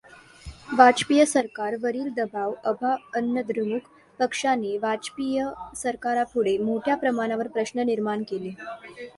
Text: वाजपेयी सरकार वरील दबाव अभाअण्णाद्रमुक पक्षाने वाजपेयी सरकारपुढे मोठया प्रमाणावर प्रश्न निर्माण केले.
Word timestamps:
वाजपेयी 0.77 1.25
सरकार 1.25 1.75
वरील 1.83 2.07
दबाव 2.13 2.53
अभाअण्णाद्रमुक 2.63 3.89
पक्षाने 4.19 4.77
वाजपेयी 4.77 5.43
सरकारपुढे 5.75 6.57
मोठया 6.63 6.95
प्रमाणावर 6.95 7.47
प्रश्न 7.49 7.85
निर्माण 7.85 8.23
केले. 8.23 8.55